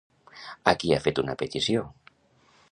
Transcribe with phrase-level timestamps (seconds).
[0.71, 1.87] A qui ha fet una petició?